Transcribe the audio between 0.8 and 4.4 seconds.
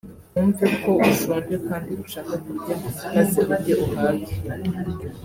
ko ushonje kandi ushaka kurya maze urye uhage